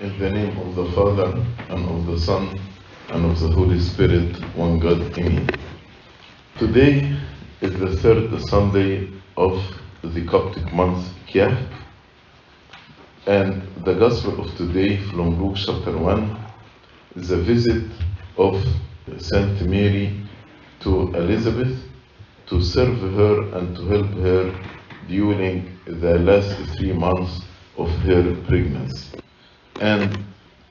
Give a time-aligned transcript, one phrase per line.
[0.00, 2.56] In the name of the Father, and of the Son,
[3.08, 5.50] and of the Holy Spirit, one God, Amen.
[6.56, 7.16] Today
[7.60, 9.60] is the third Sunday of
[10.04, 11.68] the Coptic month, Kiah,
[13.26, 16.38] and the Gospel of today from Luke chapter 1
[17.16, 17.90] is a visit
[18.36, 18.64] of
[19.16, 20.16] Saint Mary
[20.78, 21.76] to Elizabeth
[22.46, 24.64] to serve her and to help her
[25.08, 27.40] during the last three months
[27.76, 29.18] of her pregnancy.
[29.80, 30.24] And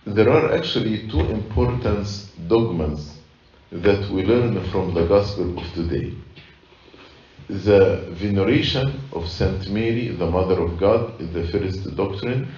[0.05, 2.07] there are actually two important
[2.47, 3.17] dogmas
[3.71, 6.13] that we learn from the Gospel of today.
[7.47, 12.51] The veneration of Saint Mary, the Mother of God, is the first doctrine,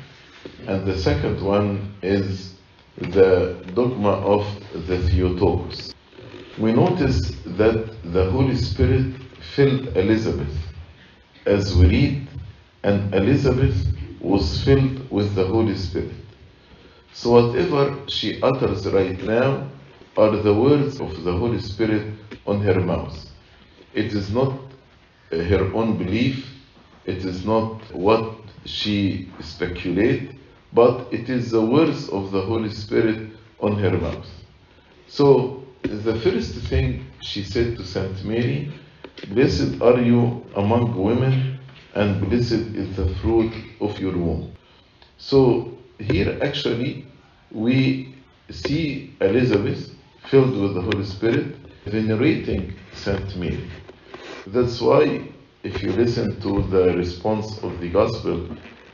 [0.66, 2.56] and the second one is
[2.98, 4.46] the dogma of
[4.88, 5.94] the Theotokos.
[6.58, 9.14] We notice that the Holy Spirit
[9.56, 10.56] filled Elizabeth,
[11.46, 12.28] as we read,
[12.84, 13.76] and Elizabeth
[14.20, 16.14] was filled with the Holy Spirit.
[17.14, 19.70] So, whatever she utters right now
[20.18, 22.14] are the words of the Holy Spirit
[22.46, 23.18] on her mouth.
[23.94, 24.60] It is not
[25.32, 26.48] her own belief,
[27.06, 30.36] it is not what she speculates,
[30.74, 34.28] but it is the words of the Holy Spirit on her mouth.
[35.08, 38.72] So, the first thing she said to Saint Mary,
[39.30, 41.60] Blessed are you among women,
[41.96, 44.54] and blessed is the fruit of your womb.
[45.18, 47.06] So, here actually
[47.52, 48.16] we
[48.50, 49.92] see Elizabeth
[50.30, 51.56] filled with the Holy Spirit
[51.86, 53.70] venerating Saint Mary.
[54.48, 55.28] That's why,
[55.64, 58.48] if you listen to the response of the Gospel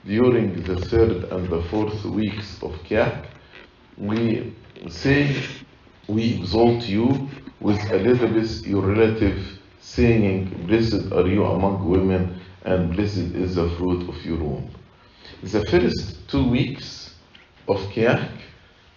[0.06, 3.26] during the third and the fourth weeks of Kiah,
[3.98, 4.54] we
[4.90, 5.36] say,
[6.08, 13.36] We exalt you with Elizabeth, your relative, saying, Blessed are you among women, and blessed
[13.36, 14.70] is the fruit of your womb.
[15.44, 17.14] The first two weeks
[17.68, 18.30] of Kiah,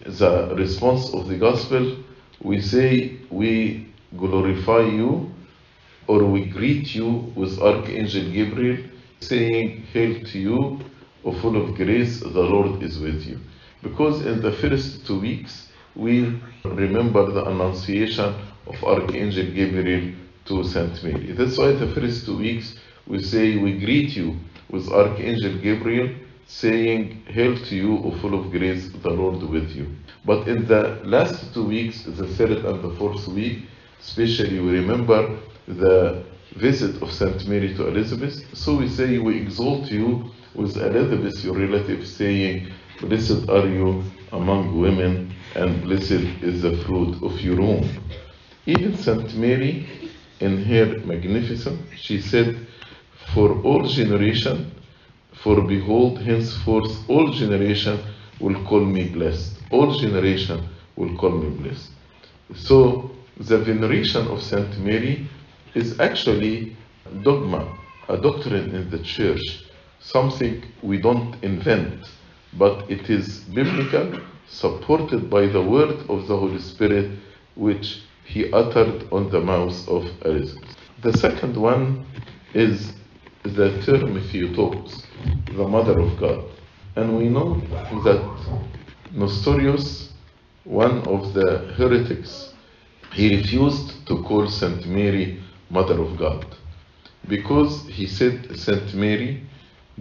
[0.05, 1.97] the response of the Gospel,
[2.41, 5.31] we say, We glorify you
[6.07, 8.77] or we greet you with Archangel Gabriel,
[9.19, 10.79] saying, Hail to you,
[11.23, 13.39] O full of grace, the Lord is with you.
[13.83, 18.33] Because in the first two weeks, we remember the annunciation
[18.65, 20.13] of Archangel Gabriel
[20.45, 21.31] to Saint Mary.
[21.33, 22.75] That's why the first two weeks
[23.05, 24.37] we say, We greet you
[24.69, 26.09] with Archangel Gabriel,
[26.49, 29.87] saying, Hail to you, O full of grace, the Lord with you.
[30.25, 33.59] But in the last two weeks, the third and the fourth week,
[34.01, 35.37] especially we remember
[35.67, 36.23] the
[36.55, 38.43] visit of Saint Mary to Elizabeth.
[38.57, 44.81] So we say, We exalt you with Elizabeth, your relative, saying, Blessed are you among
[44.81, 47.87] women, and blessed is the fruit of your womb.
[48.65, 49.87] Even Saint Mary,
[50.39, 52.65] in her magnificence, she said,
[53.35, 54.71] For all generation,
[55.43, 57.99] for behold, henceforth all generation
[58.39, 59.59] will call me blessed.
[59.71, 61.91] All generation will call me blessed.
[62.55, 65.27] So the veneration of Saint Mary
[65.75, 66.75] is actually
[67.23, 67.77] dogma,
[68.09, 69.63] a doctrine in the church,
[70.01, 72.09] something we don't invent,
[72.57, 77.11] but it is biblical, supported by the word of the Holy Spirit,
[77.55, 80.75] which he uttered on the mouth of Elizabeth.
[81.01, 82.05] The second one
[82.53, 82.93] is
[83.43, 85.05] the term Theotokos,
[85.55, 86.43] the Mother of God.
[86.95, 87.61] And we know
[88.03, 88.21] that
[89.11, 90.11] Nestorius,
[90.63, 92.53] one of the heretics,
[93.13, 96.45] he refused to call Saint Mary Mother of God
[97.27, 99.43] because he said Saint Mary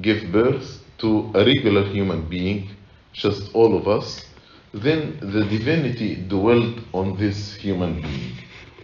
[0.01, 2.71] gave birth to a regular human being,
[3.12, 4.25] just all of us,
[4.73, 8.33] then the divinity dwelled on this human being.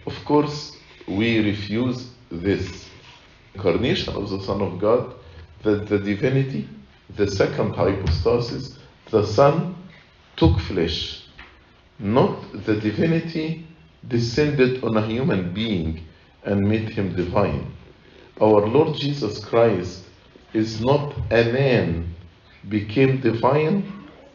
[0.05, 2.89] Of course, we refuse this
[3.53, 5.13] incarnation of the Son of God,
[5.65, 6.69] that the divinity,
[7.17, 8.79] the second hypostasis,
[9.11, 9.75] the Son,
[10.37, 11.25] took flesh.
[11.99, 13.67] Not the divinity
[14.07, 16.03] descended on a human being
[16.43, 17.71] and made him divine.
[18.39, 20.05] Our Lord Jesus Christ
[20.53, 22.15] is not a man
[22.69, 23.83] became divine,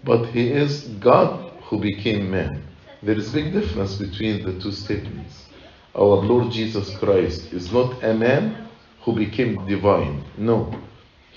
[0.04, 2.62] but he is God who became man.
[3.02, 5.46] There is big difference between the two statements.
[5.94, 8.68] Our Lord Jesus Christ is not a man
[9.02, 10.22] who became divine.
[10.36, 10.72] No,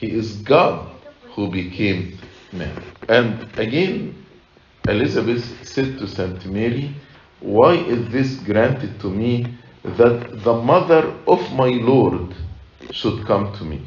[0.04, 0.90] he is God
[1.34, 2.18] who became
[2.52, 2.76] man.
[3.08, 4.14] And again,
[4.88, 6.94] Elizabeth said to Saint Mary,
[7.40, 9.48] Why is this granted to me
[9.84, 12.36] that the mother of my Lord
[12.92, 13.82] should come to me?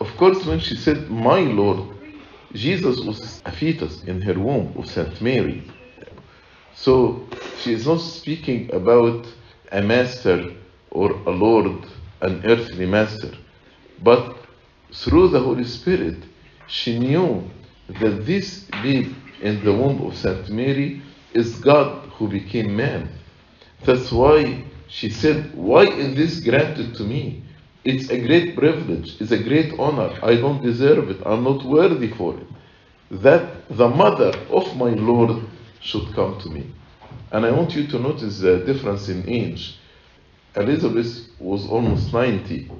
[0.00, 1.80] Of course, when she said, My Lord,
[2.54, 5.62] Jesus was a fetus in her womb of Saint Mary.
[6.74, 7.26] So
[7.60, 9.26] she is not speaking about
[9.70, 10.54] a master
[10.90, 11.84] or a Lord,
[12.22, 13.32] an earthly master,
[14.02, 14.39] but
[14.92, 16.16] through the Holy Spirit,
[16.66, 17.48] she knew
[18.00, 21.02] that this babe in the womb of Saint Mary
[21.32, 23.08] is God who became man.
[23.84, 27.42] That's why she said, Why is this granted to me?
[27.84, 30.18] It's a great privilege, it's a great honor.
[30.22, 32.46] I don't deserve it, I'm not worthy for it.
[33.10, 35.44] That the mother of my Lord
[35.80, 36.72] should come to me.
[37.32, 39.78] And I want you to notice the difference in age.
[40.56, 42.70] Elizabeth was almost 90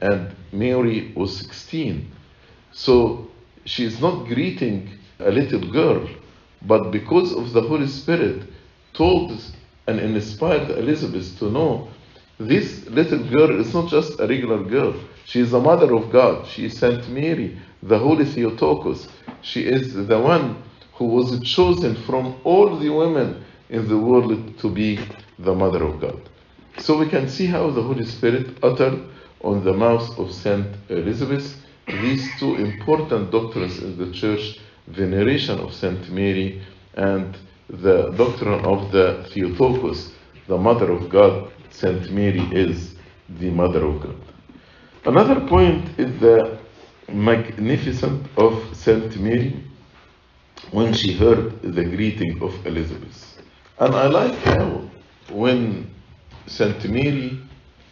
[0.00, 2.10] and Mary was 16.
[2.72, 3.28] So
[3.64, 6.08] she is not greeting a little girl,
[6.62, 8.42] but because of the Holy Spirit
[8.92, 9.32] told
[9.86, 11.88] and inspired Elizabeth to know
[12.38, 14.94] this little girl is not just a regular girl.
[15.24, 16.46] She is the mother of God.
[16.46, 19.08] She is Saint Mary, the Holy Theotokos.
[19.40, 20.62] She is the one
[20.94, 24.98] who was chosen from all the women in the world to be
[25.38, 26.20] the mother of God.
[26.78, 29.02] So we can see how the Holy Spirit uttered
[29.42, 35.72] on the mouth of Saint Elizabeth these two important doctrines in the church veneration of
[35.72, 36.60] Saint Mary
[36.94, 37.36] and
[37.68, 40.12] the doctrine of the Theotokos,
[40.48, 41.52] the mother of God.
[41.70, 42.96] Saint Mary is
[43.38, 44.16] the mother of God.
[45.04, 46.58] Another point is the
[47.08, 49.62] magnificence of Saint Mary
[50.72, 53.40] when she heard the greeting of Elizabeth.
[53.78, 54.90] And I like how
[55.30, 55.88] when
[56.46, 57.38] Saint Mary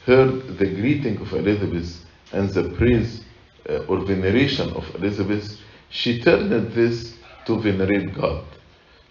[0.06, 3.24] heard the greeting of Elizabeth and the praise
[3.68, 5.58] uh, or veneration of Elizabeth,
[5.90, 7.16] she turned this
[7.46, 8.44] to venerate God.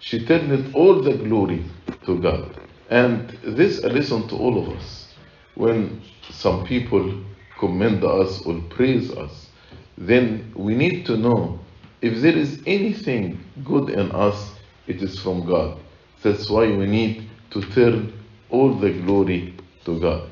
[0.00, 1.64] She turned all the glory
[2.06, 2.56] to God.
[2.90, 5.14] And this a lesson to all of us.
[5.54, 7.22] When some people
[7.58, 9.48] commend us or praise us,
[9.96, 11.58] then we need to know
[12.02, 14.52] if there is anything good in us,
[14.86, 15.78] it is from God.
[16.22, 18.12] That's why we need to turn
[18.50, 19.54] all the glory
[19.86, 20.30] to God.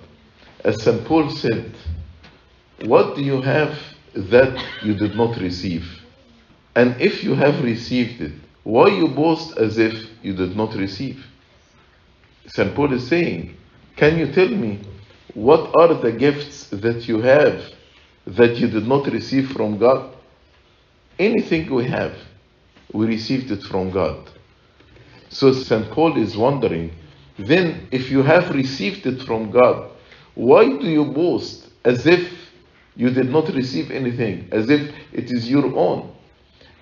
[0.65, 1.05] As St.
[1.05, 1.75] Paul said,
[2.85, 3.79] What do you have
[4.15, 5.85] that you did not receive?
[6.77, 8.33] And if you have received it,
[8.63, 11.27] why you boast as if you did not receive?
[12.47, 12.75] St.
[12.75, 13.57] Paul is saying,
[13.97, 14.81] Can you tell me
[15.35, 17.65] what are the gifts that you have
[18.27, 20.15] that you did not receive from God?
[21.19, 22.15] Anything we have,
[22.93, 24.31] we received it from God.
[25.29, 25.91] So St.
[25.91, 26.93] Paul is wondering,
[27.39, 29.92] then if you have received it from God,
[30.35, 32.33] why do you boast as if
[32.97, 36.15] you did not receive anything, as if it is your own?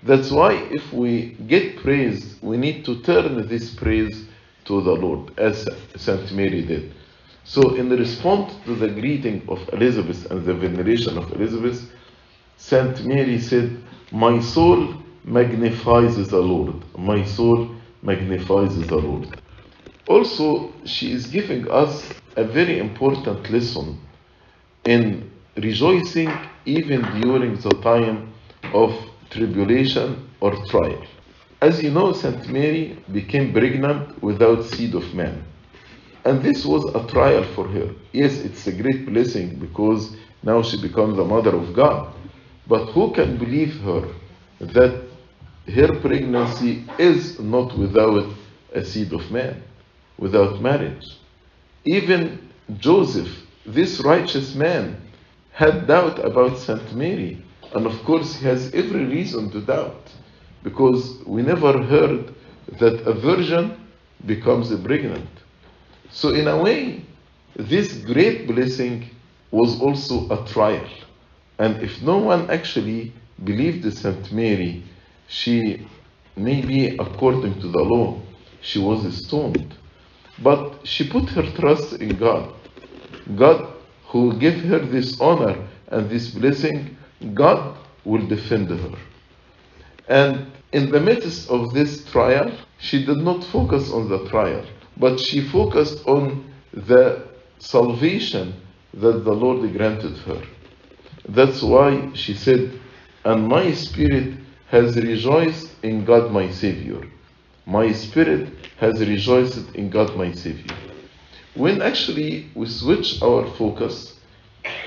[0.03, 4.27] That's why if we get praise, we need to turn this praise
[4.65, 6.95] to the Lord, as Saint Mary did.
[7.45, 11.91] So, in response to the greeting of Elizabeth and the veneration of Elizabeth,
[12.57, 13.77] Saint Mary said,
[14.13, 14.95] My soul
[15.25, 16.75] magnifies the Lord.
[16.97, 17.71] My soul
[18.03, 19.29] magnifies the Lord.
[20.11, 23.97] Also, she is giving us a very important lesson
[24.85, 26.29] in rejoicing
[26.67, 28.33] even during the time
[28.75, 28.93] of
[29.31, 31.01] tribulation or trial.
[31.63, 35.45] As you know, Saint Mary became pregnant without seed of man.
[36.25, 37.95] And this was a trial for her.
[38.13, 42.13] Yes, it's a great blessing because now she becomes the mother of God.
[42.67, 44.09] But who can believe her
[44.59, 45.05] that
[45.73, 48.27] her pregnancy is not without
[48.75, 49.63] a seed of man,
[50.21, 51.05] without marriage?
[51.85, 53.31] Even Joseph,
[53.67, 54.97] this righteous man,
[55.53, 57.43] had doubt about Saint Mary.
[57.75, 60.13] And of course, he has every reason to doubt
[60.63, 62.35] because we never heard
[62.79, 63.77] that a virgin
[64.27, 65.29] becomes pregnant.
[66.11, 67.05] So, in a way,
[67.57, 69.09] this great blessing
[69.51, 70.89] was also a trial.
[71.59, 73.13] And if no one actually
[73.45, 74.85] believed Saint Mary,
[75.29, 75.87] she
[76.37, 78.21] maybe according to the law,
[78.61, 79.75] she was stoned.
[80.43, 82.53] But she put her trust in God.
[83.37, 83.75] God,
[84.07, 85.57] who gave her this honor
[85.89, 86.97] and this blessing,
[87.35, 88.99] God will defend her.
[90.09, 94.65] And in the midst of this trial, she did not focus on the trial,
[94.97, 97.29] but she focused on the
[97.59, 98.55] salvation
[98.95, 100.43] that the Lord granted her.
[101.29, 102.81] That's why she said,
[103.25, 104.35] And my spirit
[104.69, 107.03] has rejoiced in God my Savior.
[107.67, 108.49] My spirit
[108.79, 110.77] has rejoiced in God my Savior.
[111.55, 114.19] When actually we switch our focus,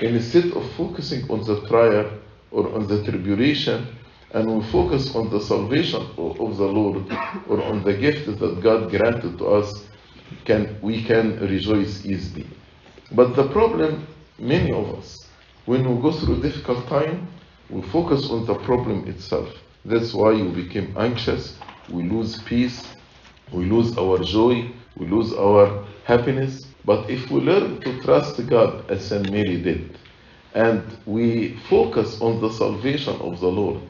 [0.00, 2.10] instead of focusing on the trial
[2.50, 3.86] or on the tribulation,
[4.32, 7.06] and we focus on the salvation of the Lord
[7.48, 9.86] or on the gift that God granted to us,
[10.44, 12.46] can, we can rejoice easily.
[13.12, 14.06] But the problem,
[14.38, 15.28] many of us,
[15.66, 17.28] when we go through difficult time,
[17.70, 19.48] we focus on the problem itself.
[19.84, 21.56] That's why we became anxious,
[21.90, 22.82] we lose peace,
[23.52, 26.66] we lose our joy, we lose our happiness.
[26.84, 29.98] But if we learn to trust God as Saint Mary did,
[30.54, 33.80] and we focus on the salvation of the Lord,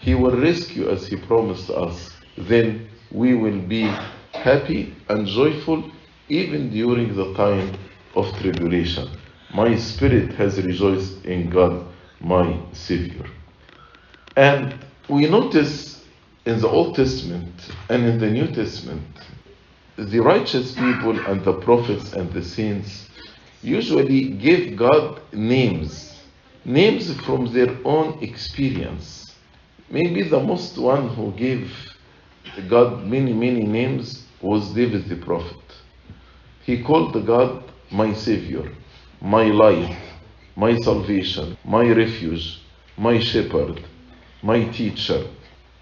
[0.00, 3.82] He will rescue as He promised us then we will be
[4.32, 5.90] happy and joyful
[6.28, 7.74] even during the time
[8.14, 9.08] of tribulation.
[9.54, 11.86] My spirit has rejoiced in God,
[12.20, 13.26] my Savior.
[14.36, 14.74] And
[15.08, 15.91] we notice
[16.44, 17.52] in the Old Testament
[17.88, 19.06] and in the New Testament,
[19.96, 23.08] the righteous people and the prophets and the saints
[23.62, 26.20] usually give God names,
[26.64, 29.34] names from their own experience.
[29.90, 31.70] Maybe the most one who gave
[32.68, 35.56] God many, many names was David the prophet.
[36.64, 38.70] He called God my Savior,
[39.20, 39.96] my life,
[40.56, 42.60] my salvation, my refuge,
[42.96, 43.84] my shepherd,
[44.42, 45.24] my teacher.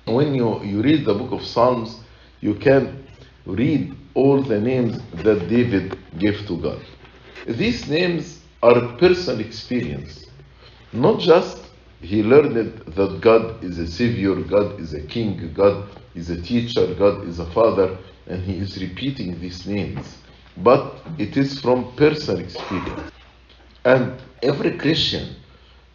[0.06, 2.00] When you, you read the book of Psalms,
[2.40, 3.06] you can
[3.46, 6.80] read all the names that David gave to God.
[7.46, 10.26] These names are personal experience,
[10.92, 11.58] not just
[12.00, 16.94] he learned that God is a Savior, God is a King, God is a teacher,
[16.94, 20.18] God is a Father, and he is repeating these names.
[20.56, 23.10] But it is from personal experience.
[23.84, 25.36] And every Christian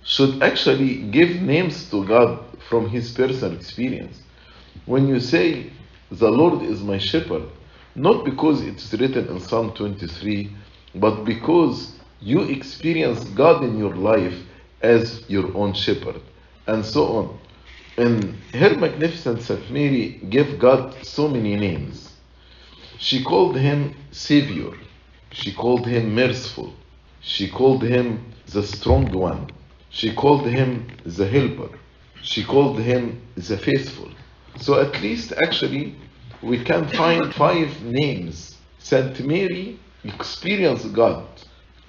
[0.06, 4.22] should actually give names to God from his personal experience.
[4.86, 5.72] When you say,
[6.12, 7.44] The Lord is my shepherd,
[7.96, 10.56] not because it's written in Psalm 23,
[10.96, 14.38] but because you experience God in your life
[14.82, 16.22] as your own shepherd,
[16.68, 17.40] and so on.
[17.98, 22.14] And her magnificent Saint Mary gave God so many names.
[23.00, 24.72] She called him Savior,
[25.32, 26.74] she called him merciful,
[27.22, 29.48] she called him the strong one,
[29.96, 31.70] she called him the helper,
[32.22, 34.12] she called him the faithful.
[34.58, 35.96] So at least actually
[36.42, 38.58] we can find five names.
[38.78, 41.26] Saint Mary experienced God,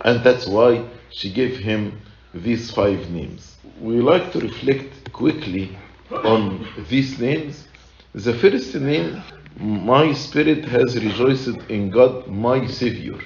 [0.04, 2.00] and that's why she gave him
[2.32, 3.56] these five names.
[3.80, 5.76] We like to reflect quickly
[6.10, 7.66] on these names.
[8.14, 9.20] The first name,
[9.58, 13.18] my spirit has rejoiced in God, my Savior.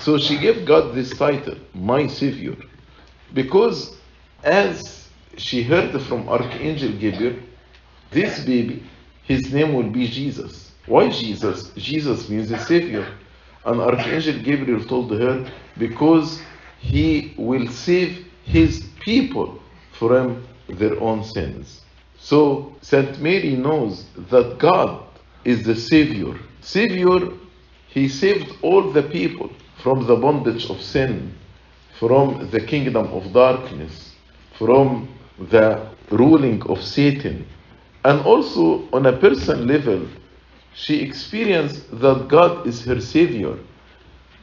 [0.00, 2.56] So she gave God this title, my Savior,
[3.34, 3.96] because
[4.42, 7.36] as she heard from Archangel Gabriel,
[8.10, 8.82] this baby,
[9.24, 10.72] his name will be Jesus.
[10.86, 11.70] Why Jesus?
[11.76, 13.06] Jesus means a Savior.
[13.64, 16.42] And Archangel Gabriel told her, because
[16.80, 19.60] he will save his people
[19.92, 21.82] from their own sins.
[22.18, 25.04] So Saint Mary knows that God
[25.44, 26.38] is the Savior.
[26.60, 27.32] Savior,
[27.88, 29.50] He saved all the people
[29.82, 31.36] from the bondage of sin,
[32.02, 34.16] from the kingdom of darkness,
[34.58, 37.46] from the ruling of Satan.
[38.04, 40.08] And also, on a personal level,
[40.74, 43.56] she experienced that God is her Savior.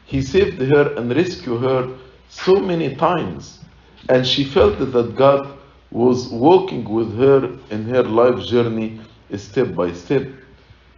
[0.05, 1.97] He saved her and rescued her
[2.29, 3.59] so many times.
[4.07, 5.51] And she felt that God
[5.91, 9.01] was walking with her in her life journey
[9.35, 10.25] step by step.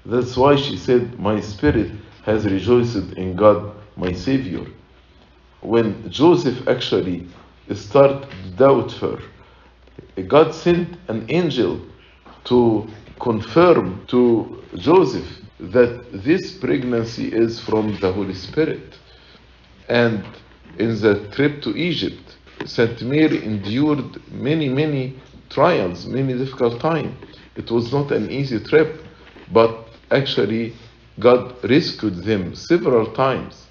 [0.05, 1.91] That's why she said, My spirit
[2.21, 4.67] has rejoiced in God, my Savior.
[5.61, 7.27] When Joseph actually
[7.73, 9.19] started to doubt her,
[10.27, 11.79] God sent an angel
[12.45, 12.87] to
[13.19, 15.27] confirm to Joseph
[15.59, 18.97] that this pregnancy is from the Holy Spirit.
[19.87, 20.25] And
[20.79, 27.15] in the trip to Egypt, Saint Mary endured many, many trials, many difficult times.
[27.55, 29.03] It was not an easy trip,
[29.51, 30.73] but actually
[31.19, 33.67] God rescued them several times.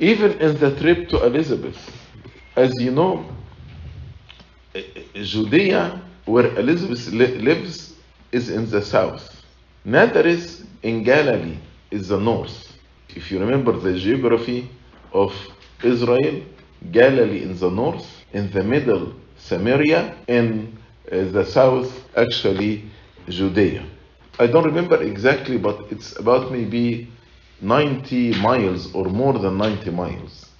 [0.00, 1.78] Even in the trip to Elizabeth,
[2.56, 3.24] as you know,
[5.14, 7.94] Judea, where Elizabeth lives,
[8.32, 9.44] is in the south.
[9.84, 11.58] Nazareth in Galilee
[11.90, 12.78] is the north.
[13.10, 14.70] If you remember the geography
[15.12, 15.34] of
[15.82, 16.42] Israel,
[16.92, 20.78] Galilee in the north, in the middle, Samaria, in
[21.12, 22.84] uh, the south, actually,
[23.28, 23.84] Judea.
[24.38, 27.08] I don't remember exactly, but it's about maybe
[27.60, 30.50] 90 miles or more than 90 miles.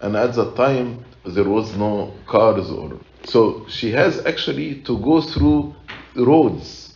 [0.00, 2.98] And at that time, there was no cars or.
[3.24, 5.74] So she has actually to go through
[6.16, 6.94] roads.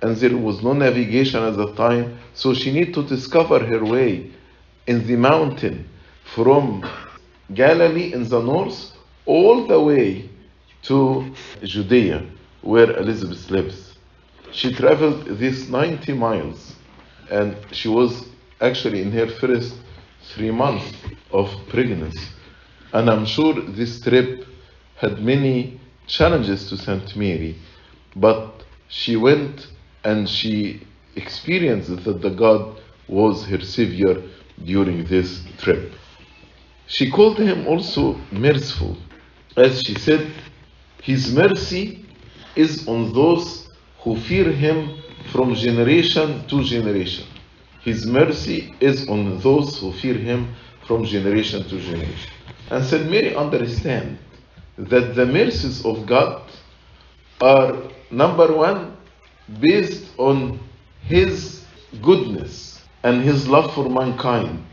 [0.00, 2.18] And there was no navigation at that time.
[2.34, 4.30] So she need to discover her way
[4.86, 5.88] in the mountain
[6.34, 6.88] from
[7.54, 8.96] Galilee in the north
[9.26, 10.28] all the way
[10.82, 12.26] to Judea,
[12.62, 13.94] where Elizabeth lives.
[14.50, 16.74] She traveled these 90 miles
[17.30, 18.28] and she was
[18.62, 19.74] actually in her first
[20.34, 20.86] three months
[21.32, 22.28] of pregnancy.
[22.92, 24.46] And I'm sure this trip
[24.96, 27.16] had many challenges to St.
[27.16, 27.56] Mary,
[28.14, 29.66] but she went
[30.04, 34.22] and she experienced that the God was her savior
[34.64, 35.92] during this trip.
[36.86, 38.96] She called him also merciful,
[39.56, 40.30] as she said,
[41.02, 42.04] His mercy
[42.54, 43.68] is on those
[44.00, 44.98] who fear him
[45.32, 47.26] from generation to generation.
[47.84, 50.54] His mercy is on those who fear him
[50.86, 52.30] from generation to generation.
[52.70, 53.10] And St.
[53.10, 54.18] Mary understand
[54.78, 56.42] that the mercies of God
[57.40, 57.76] are
[58.10, 58.96] number one
[59.60, 60.60] based on
[61.02, 61.64] his
[62.00, 64.64] goodness and his love for mankind,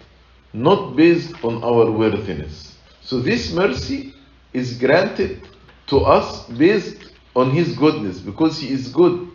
[0.53, 2.77] not based on our worthiness.
[3.01, 4.13] So this mercy
[4.53, 5.47] is granted
[5.87, 9.29] to us based on his goodness because he is good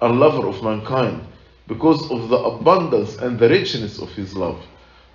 [0.00, 1.26] and lover of mankind
[1.66, 4.62] because of the abundance and the richness of his love,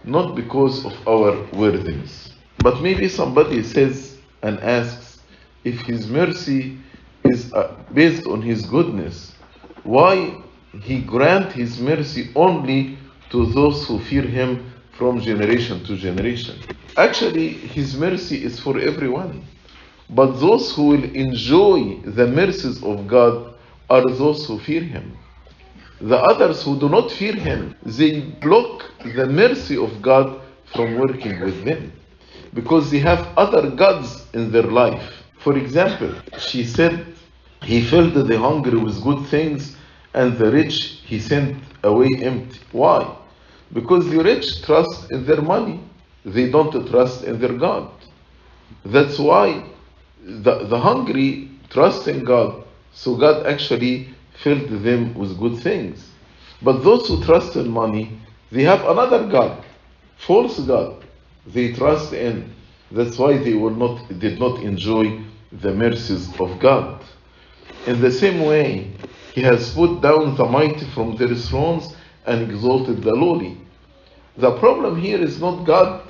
[0.04, 2.34] not because of our worthiness.
[2.58, 5.22] But maybe somebody says and asks
[5.64, 6.78] if his mercy
[7.24, 9.34] is uh, based on his goodness,
[9.84, 10.42] why
[10.82, 12.98] he grant his mercy only
[13.30, 16.60] to those who fear him from generation to generation?
[16.98, 19.44] Actually, his mercy is for everyone.
[20.10, 23.56] But those who will enjoy the mercies of God
[23.90, 25.18] are those who fear him.
[26.02, 30.42] The others who do not fear him, they block the mercy of God
[30.74, 31.92] from working with them
[32.54, 35.24] because they have other gods in their life.
[35.38, 37.06] For example, she said,
[37.62, 39.76] He filled the hungry with good things,
[40.14, 42.60] and the rich he sent away empty.
[42.72, 43.16] Why?
[43.72, 45.80] Because the rich trust in their money,
[46.26, 47.90] they don't trust in their God.
[48.84, 49.64] That's why
[50.24, 54.10] the, the hungry trust in God, so God actually
[54.44, 56.10] filled them with good things.
[56.62, 58.20] But those who trust in money,
[58.52, 59.64] they have another God,
[60.18, 61.04] false God.
[61.48, 62.54] They trust in.
[62.92, 65.22] That's why they will not did not enjoy
[65.52, 67.04] the mercies of God.
[67.88, 68.92] In the same way,
[69.34, 71.96] He has put down the mighty from their thrones
[72.26, 73.58] and exalted the lowly.
[74.38, 76.04] The problem here is not God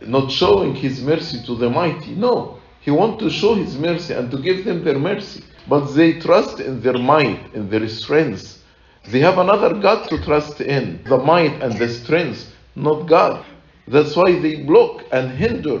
[0.00, 2.14] not showing His mercy to the mighty.
[2.14, 5.42] No, He wants to show His mercy and to give them their mercy.
[5.68, 8.64] But they trust in their might, in their strength.
[9.10, 13.44] They have another God to trust in, the might and the strength, not God.
[13.86, 15.80] That's why they block and hinder,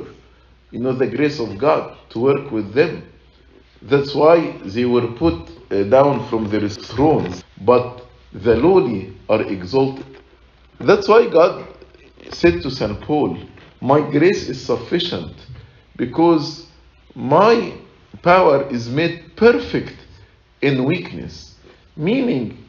[0.70, 3.02] you know, the grace of God to work with them.
[3.82, 5.34] That's why they were put
[5.70, 10.06] uh, down from their thrones, but the lowly are exalted.
[10.80, 11.66] That's why God
[12.30, 13.00] said to St.
[13.02, 13.38] Paul,
[13.80, 15.34] My grace is sufficient
[15.96, 16.66] because
[17.14, 17.74] my
[18.22, 19.96] power is made perfect
[20.62, 21.56] in weakness.
[21.96, 22.64] Meaning,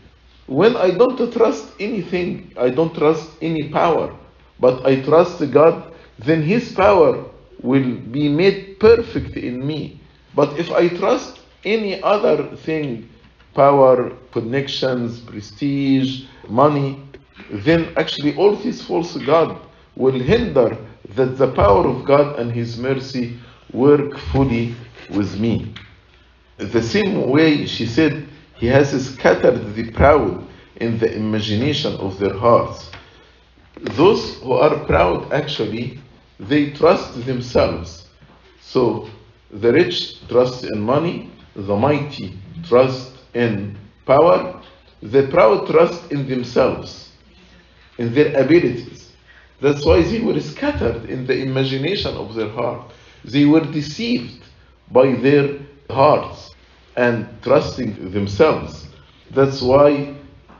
[0.48, 4.16] when I don't trust anything, I don't trust any power,
[4.60, 7.24] but I trust God, then His power
[7.62, 10.00] will be made perfect in me.
[10.36, 13.10] But if I trust any other thing,
[13.54, 17.00] power, connections, prestige, money,
[17.52, 19.60] then actually all these false God
[19.96, 20.78] will hinder
[21.16, 23.38] that the power of God and His mercy
[23.74, 24.76] work fully
[25.12, 25.74] with me.
[26.58, 30.46] The same way she said, He has scattered the proud
[30.78, 32.92] in the imagination of their hearts.
[33.82, 36.00] Those who are proud, actually,
[36.40, 38.08] they trust themselves.
[38.62, 39.10] So
[39.52, 44.62] the rich trust in money, the mighty trust in power,
[45.02, 47.12] the proud trust in themselves,
[47.98, 49.12] in their abilities.
[49.62, 52.92] That's why they were scattered in the imagination of their heart.
[53.24, 54.44] They were deceived
[54.92, 56.52] by their hearts
[56.96, 58.88] and trusting themselves.
[59.32, 60.16] That's why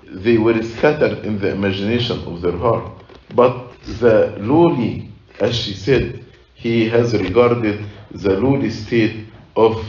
[0.08, 2.92] they were scattered in the imagination of their heart.
[3.36, 9.84] But the lowly, as she said, he has regarded the lowly state of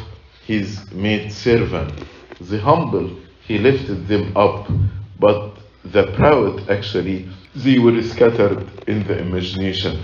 [0.46, 1.92] his maid servant.
[2.40, 4.68] The humble, he lifted them up,
[5.18, 10.02] but the proud, actually, they were scattered in the imagination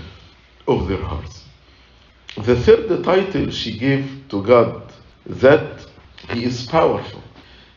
[0.67, 1.46] of their hearts.
[2.45, 4.93] The third title she gave to God,
[5.25, 5.85] that
[6.29, 7.23] He is powerful.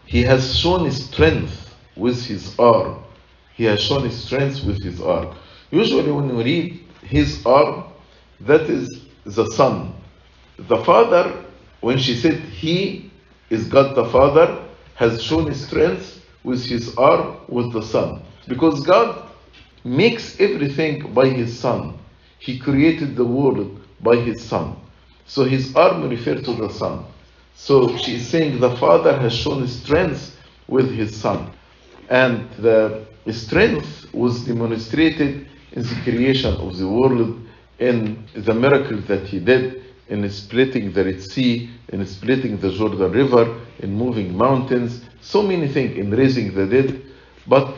[0.04, 3.02] He has shown his strength with His arm.
[3.54, 5.34] He has shown His strength with His arm.
[5.70, 7.84] Usually, when we read His arm,
[8.40, 9.94] that is the Son.
[10.58, 11.42] The Father,
[11.80, 13.10] when she said He
[13.48, 14.62] is God the Father,
[14.94, 18.22] has shown His strength with His arm with the Son.
[18.46, 19.26] Because God
[19.84, 21.98] makes everything by His Son.
[22.38, 24.76] He created the world by His Son.
[25.26, 27.04] So His arm refers to the Son.
[27.54, 30.36] So she is saying the Father has shown strength
[30.68, 31.52] with His Son.
[32.08, 37.40] And the strength was demonstrated in the creation of the world,
[37.78, 43.12] in the miracle that He did in splitting the Red Sea, in splitting the Jordan
[43.12, 47.00] River, in moving mountains, so many things, in raising the dead.
[47.46, 47.74] But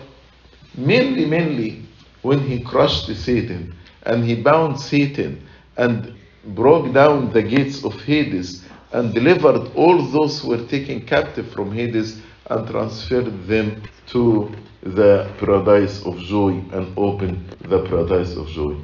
[0.75, 1.83] mainly, mainly,
[2.23, 8.65] when He crushed Satan and He bound Satan and broke down the gates of Hades
[8.93, 15.31] and delivered all those who were taken captive from Hades and transferred them to the
[15.39, 18.77] paradise of joy and opened the paradise of joy.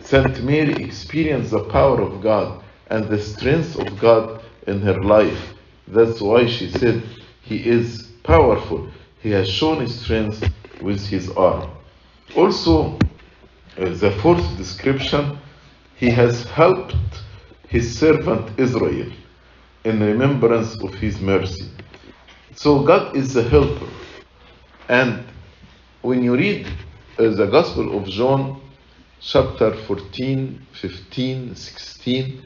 [0.00, 5.54] Saint Mary experienced the power of God and the strength of God in her life.
[5.88, 7.02] That's why she said,
[7.42, 8.88] He is powerful.
[9.20, 10.44] He has shown his strength
[10.82, 11.70] with his arm.
[12.36, 12.98] Also,
[13.78, 15.38] uh, the fourth description,
[15.98, 16.94] he has helped
[17.68, 19.10] his servant Israel
[19.84, 21.68] in remembrance of his mercy.
[22.54, 23.88] So God is the helper.
[24.88, 25.24] And
[26.02, 26.66] when you read
[27.18, 28.60] uh, the Gospel of John,
[29.20, 32.42] chapter 14, 15, 16,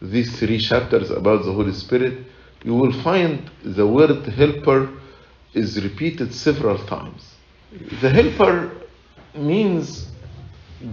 [0.00, 2.24] these three chapters about the Holy Spirit,
[2.64, 4.88] you will find the word helper
[5.54, 7.34] is repeated several times.
[8.00, 8.70] The helper
[9.34, 10.11] means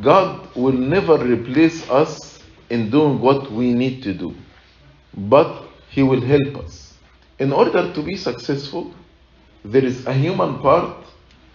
[0.02, 4.36] God will never replace us in doing what we need to do,
[5.16, 6.94] but He will help us.
[7.40, 8.94] In order to be successful,
[9.66, 11.06] there is a human part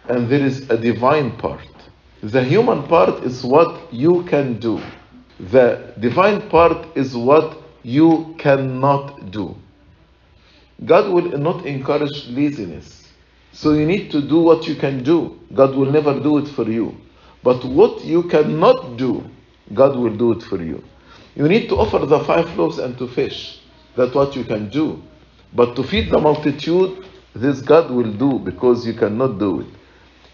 [0.08, 1.68] and there is a divine part.
[2.22, 4.80] The human part is what you can do,
[5.38, 9.54] the divine part is what you cannot do.
[10.84, 13.12] God will not encourage laziness.
[13.52, 15.38] So you need to do what you can do.
[15.54, 16.96] God will never do it for you.
[17.44, 19.22] But what you cannot do,
[19.74, 20.82] God will do it for you.
[21.36, 23.60] You need to offer the five loaves and two fish.
[23.96, 25.02] That's what you can do.
[25.52, 29.66] But to feed the multitude, this God will do because you cannot do it.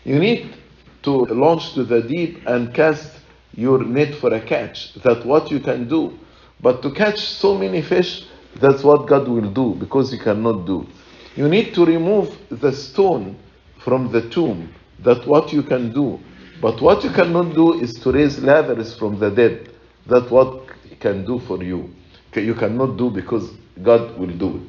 [0.05, 0.55] You need
[1.03, 3.18] to launch to the deep and cast
[3.57, 4.94] your net for a catch.
[4.94, 6.16] That's what you can do.
[6.61, 8.25] But to catch so many fish,
[8.61, 10.87] that's what God will do because you cannot do.
[11.35, 13.37] You need to remove the stone
[13.79, 14.73] from the tomb.
[15.01, 16.20] That's what you can do.
[16.61, 19.70] But what you cannot do is to raise Lazarus from the dead.
[20.07, 21.94] That's what He can do for you.
[22.35, 23.51] You cannot do because
[23.83, 24.62] God will do it.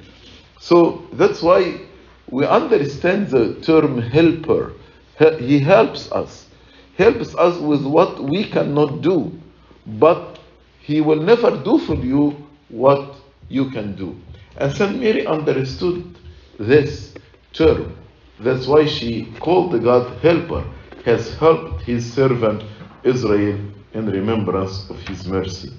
[0.60, 1.82] So that's why
[2.30, 4.74] we understand the term helper.
[5.40, 6.48] He helps us.
[6.98, 9.32] Helps us with what we cannot do.
[9.86, 10.40] But
[10.80, 12.36] He will never do for you
[12.70, 13.16] what
[13.50, 14.16] you can do.
[14.58, 16.18] And Saint Mary understood
[16.58, 17.14] this
[17.54, 17.98] term.
[18.40, 20.66] That's why she called God helper,
[21.06, 22.64] has helped his servant
[23.04, 23.60] Israel
[23.94, 25.72] in remembrance of his mercy.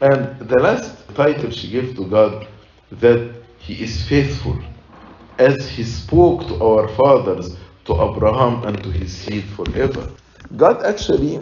[0.00, 2.46] And the last title she gave to God
[2.92, 4.58] that he is faithful,
[5.38, 10.10] as he spoke to our fathers, to Abraham and to his seed forever.
[10.56, 11.40] God actually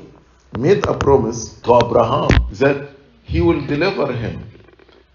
[0.58, 2.90] made a promise to Abraham that
[3.22, 4.44] he will deliver him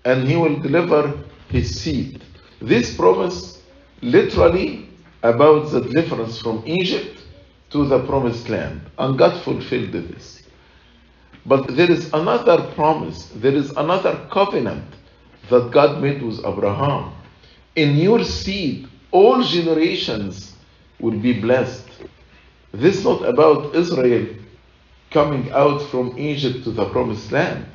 [0.05, 1.13] and he will deliver
[1.49, 2.23] his seed.
[2.61, 3.61] This promise
[4.01, 4.89] literally
[5.23, 7.23] about the deliverance from Egypt
[7.71, 10.43] to the promised land, and God fulfilled this.
[11.45, 14.85] But there is another promise, there is another covenant
[15.49, 17.13] that God made with Abraham.
[17.75, 20.55] In your seed, all generations
[20.99, 21.87] will be blessed.
[22.71, 24.27] This is not about Israel
[25.11, 27.65] coming out from Egypt to the promised land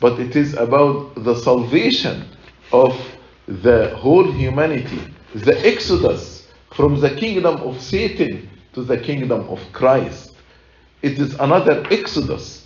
[0.00, 2.26] but it is about the salvation
[2.72, 2.98] of
[3.46, 5.00] the whole humanity,
[5.34, 10.34] the exodus from the kingdom of Satan to the kingdom of Christ.
[11.02, 12.64] It is another exodus.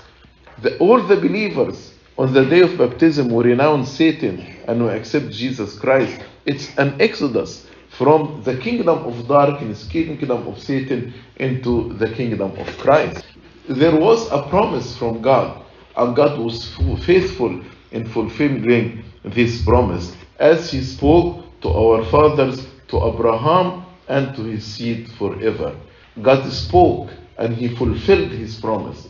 [0.62, 5.30] The, all the believers on the day of baptism will renounce Satan and will accept
[5.30, 6.20] Jesus Christ.
[6.46, 12.66] It's an exodus from the kingdom of darkness, kingdom of Satan, into the kingdom of
[12.78, 13.24] Christ.
[13.68, 15.64] There was a promise from God
[15.96, 17.62] and God was faithful
[17.92, 24.64] in fulfilling this promise as He spoke to our fathers, to Abraham, and to his
[24.64, 25.74] seed forever.
[26.22, 29.08] God spoke and He fulfilled His promise.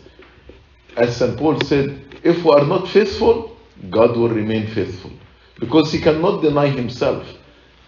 [0.96, 1.36] As St.
[1.36, 3.56] Paul said, if we are not faithful,
[3.90, 5.10] God will remain faithful
[5.58, 7.26] because He cannot deny Himself.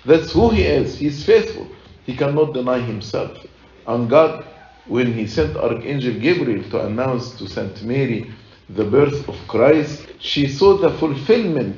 [0.05, 0.99] That's who He is.
[0.99, 1.67] He is faithful.
[2.05, 3.39] He cannot deny Himself.
[3.87, 4.45] And God,
[4.87, 7.83] when He sent Archangel Gabriel to announce to St.
[7.83, 8.31] Mary
[8.69, 11.77] the birth of Christ, she saw the fulfillment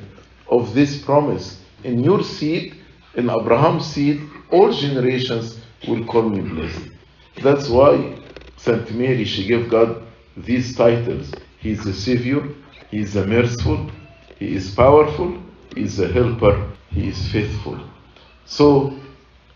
[0.49, 1.61] of this promise.
[1.83, 2.75] In your seed,
[3.15, 4.21] in Abraham's seed,
[4.51, 6.98] all generations will call me blessed.
[7.41, 8.17] That's why
[8.57, 10.03] Saint Mary, she gave God
[10.35, 11.37] these titles.
[11.59, 12.43] He is a Savior,
[12.89, 13.91] He is a merciful,
[14.37, 15.41] He is powerful,
[15.75, 17.79] He is a helper, He is faithful.
[18.45, 18.93] So,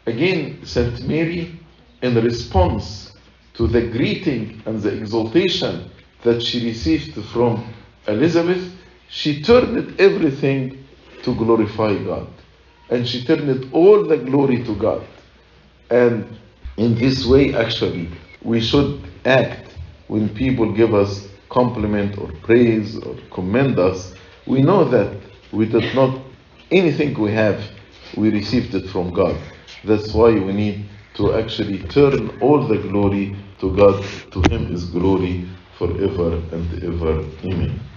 [0.05, 1.59] again, Saint Mary,
[2.01, 3.15] in response
[3.55, 5.89] to the greeting and the exaltation
[6.23, 7.73] that she received from
[8.07, 8.71] Elizabeth,
[9.09, 10.85] she turned everything
[11.23, 12.27] to glorify God.
[12.89, 15.03] And she turned all the glory to God.
[15.89, 16.25] And
[16.77, 18.09] in this way, actually,
[18.43, 24.15] we should act when people give us compliment or praise or commend us.
[24.47, 25.17] We know that
[25.51, 26.19] we did not,
[26.71, 27.63] anything we have,
[28.17, 29.38] we received it from God.
[29.83, 34.03] That's why we need to actually turn all the glory to God.
[34.31, 37.19] To Him is glory forever and ever.
[37.45, 37.92] Amen.